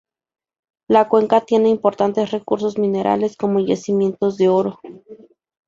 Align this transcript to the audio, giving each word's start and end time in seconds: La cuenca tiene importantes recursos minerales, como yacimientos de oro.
La 0.87 1.07
cuenca 1.09 1.41
tiene 1.41 1.69
importantes 1.69 2.31
recursos 2.31 2.79
minerales, 2.79 3.37
como 3.37 3.59
yacimientos 3.63 4.35
de 4.37 4.49
oro. 4.49 4.79